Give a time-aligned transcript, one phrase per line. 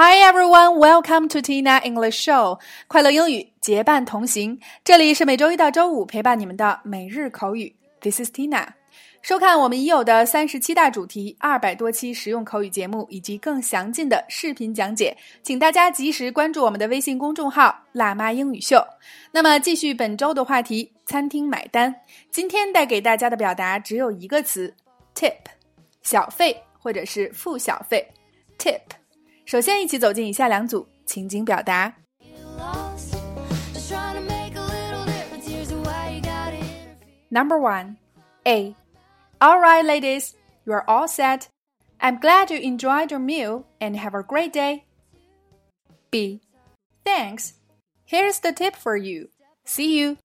[0.00, 2.60] Hi everyone, welcome to Tina English Show。
[2.86, 7.74] 快乐英语结伴同行，这里是每周一到周五陪伴你们的每日口语。
[8.00, 8.64] This is Tina。
[9.22, 18.80] 收看我们已有的三十七大主题、二百多期实用口语节目以及更详尽的视频讲解，请大家及时关注我们的微信公众号“辣妈英语秀”。
[19.34, 21.92] 那么，继续本周的话题：餐厅买单。
[22.30, 24.72] 今天带给大家的表达只有一个词
[25.12, 25.34] ：tip，
[26.02, 28.08] 小费或者是付小费。
[28.56, 28.78] tip。
[29.47, 31.95] 首先，一起走进以下两组情景表达。
[37.29, 37.97] Number one,
[38.43, 38.75] A.
[39.39, 40.33] All right, ladies,
[40.65, 41.47] you are all set.
[41.99, 44.83] I'm glad you enjoyed your meal and have a great day.
[46.11, 46.41] B.
[47.03, 47.53] Thanks.
[48.05, 49.29] Here's the tip for you.
[49.65, 50.17] See you.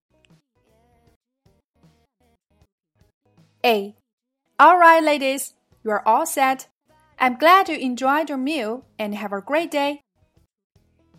[3.65, 3.95] A.
[4.59, 6.69] All right, ladies, you are all set.
[7.23, 10.01] I'm glad you enjoyed your meal and have a great day.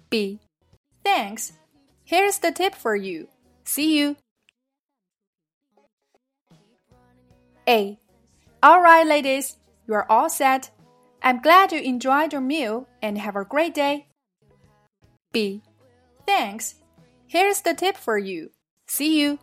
[0.09, 0.39] B.
[1.03, 1.53] Thanks.
[2.03, 3.27] Here's the tip for you.
[3.63, 4.16] See you.
[7.67, 7.99] A.
[8.63, 10.72] All right, ladies, you are all set.
[11.22, 14.08] I'm glad you enjoyed your meal and have a great day.
[15.31, 15.61] B.
[16.25, 16.75] Thanks.
[17.27, 18.49] Here's the tip for you.
[18.88, 19.38] See you.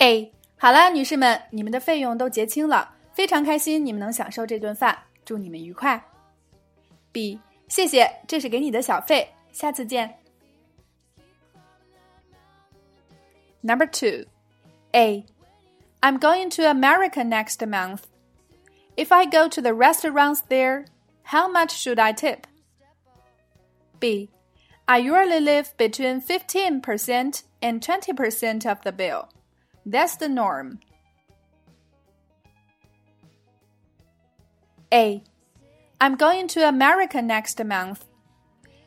[0.00, 0.32] A.
[0.56, 2.94] 好了，女士们，你们的费用都结清了。
[3.12, 6.02] 非常开心你们能享受这顿饭，祝你们愉快。
[7.12, 10.18] B，谢谢，这是给你的小费，下次见。
[13.60, 14.26] Number two,
[14.92, 15.24] A,
[16.00, 18.02] I'm going to America next month.
[18.96, 20.86] If I go to the restaurants there,
[21.24, 22.46] how much should I tip?
[23.98, 24.30] B,
[24.86, 29.28] I usually live between 15% and 20% of the bill.
[29.84, 30.78] That's the norm.
[34.93, 35.23] A.
[35.99, 38.05] I'm going to America next month.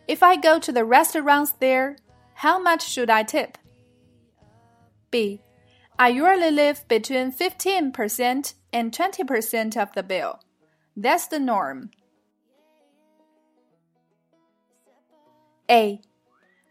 [0.07, 1.97] If I go to the restaurants there,
[2.35, 3.59] how much should I tip?
[5.11, 5.41] B.
[5.99, 10.39] I usually live between 15% and 20% of the bill.
[10.97, 11.91] That's the norm.
[15.69, 16.01] A.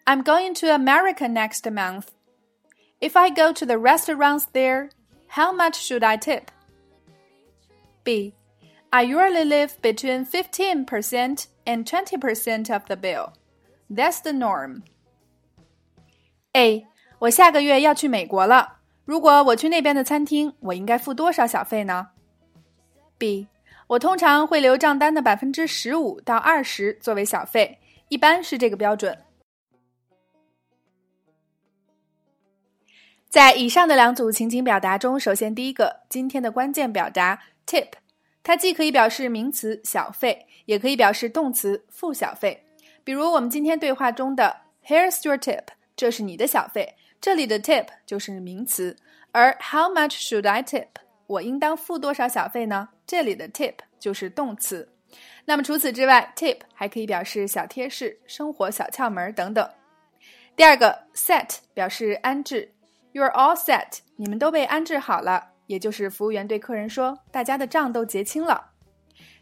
[0.08, 2.12] I'm going to America next month.
[3.02, 4.92] If I go to the restaurants there,
[5.28, 6.52] how much should I tip?
[8.06, 8.34] B.
[8.96, 13.34] I usually live between 15% and 20% of the bill.
[13.90, 14.84] That's the norm.
[16.54, 16.88] A.
[17.20, 18.78] 我下个月要去美国了。
[19.04, 22.12] 如果我去那边的餐厅，我应该付多少小费呢
[23.18, 23.50] ？B.
[23.88, 29.18] 我通常会留账单的百分之十五到二十作为小费，一般是这个标准。
[33.28, 37.90] 在以上的两组情景表达中，首先第一个，今天的关键表达 tip。
[38.46, 42.64] 它既可以表示名词小费，也可以表示动词付小费。
[43.04, 45.64] 比如我们今天对话中的 "Here's your tip"，
[45.96, 46.96] 这是你的小费。
[47.20, 48.96] 这里的 tip 就是名词，
[49.32, 50.90] 而 "How much should I tip"，
[51.26, 52.90] 我应当付多少小费呢？
[53.08, 54.88] 这里的 tip 就是动词。
[55.46, 59.68] 那么除此之外，tip 还可以表示小贴士、生活小窍门等等。
[60.56, 62.72] 第二个 set 表示安置
[63.12, 65.55] ，You're all set，你们都被安置好了。
[65.68, 68.72] 也就是服务员对客人说：“大家的账都结清了。”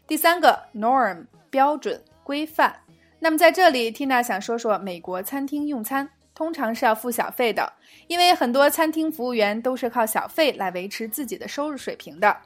[0.06, 2.80] 第三个 norm 标准规范。
[3.18, 7.72] 那么在这里，Tina 想说说美国餐厅用餐通常是要付小费的，
[8.06, 12.36] 因为很多餐厅服务员都是靠小费来维持自己的收入水平的。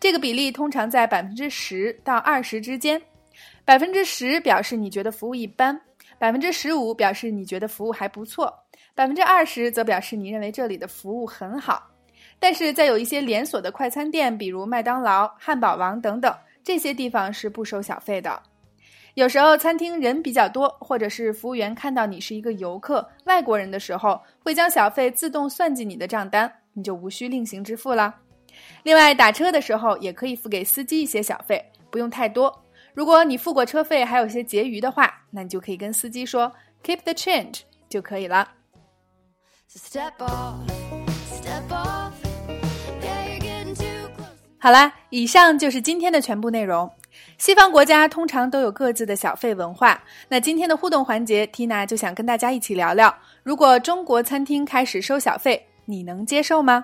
[0.00, 3.00] 这个比例通常在百分之十到二十之间。
[3.64, 5.80] 百分之十表示你觉得服务一般，
[6.18, 8.52] 百分之十五表示你觉得服务还不错，
[8.94, 11.90] 百分之二十则表示你认为这里的服务很好。
[12.44, 16.30] 但是在有一些连锁的快餐店，比如麦当劳、汉堡王等等，
[16.62, 18.42] 这些地方是不收小费的。
[19.14, 28.14] 有时候餐厅人比较多，或者是服务员看到你是一个游客、外国人的时候，会将小费自动算进你的账单，你就无需另行支付了。
[28.82, 32.54] 另外，打车的时候也可以付给司机一些小费，不用太多。
[32.92, 36.52] 如果你付过车费还有些结余的话，那你就可以跟司机说
[36.82, 38.46] “keep the change” 就可以了。
[39.74, 40.12] step
[44.64, 46.90] 好啦，以上就是今天的全部内容。
[47.36, 50.02] 西方国家通常都有各自的小费文化。
[50.26, 56.82] 那今天的互动环节，Tina 就想跟大家一起聊聊：如果中国餐厅开始收小费，你能接受吗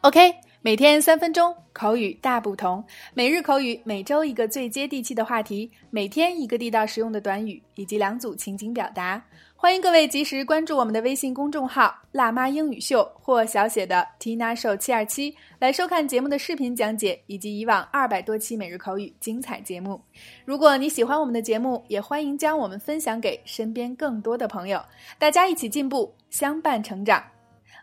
[0.00, 2.82] ？OK，每天三分钟，口语大不同。
[3.12, 9.22] 每日口语，每周一个最接地气的话题，每天一个地道实用的短语，以及两组情景表达。
[9.58, 19.98] 欢迎各位及时关注我们的微信公众号“辣妈英语秀”或小写的 Tina Show 七二七，来收看节目的视频讲解以及以往二百多期每日口语精彩节目。
[20.44, 24.78] 如果你喜欢我们的节目，也欢迎将我们分享给身边更多的朋友，
[25.18, 27.24] 大家一起进步，相伴成长。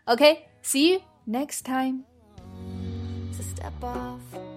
[0.04, 2.04] OK，see you next time.
[3.36, 4.53] To step off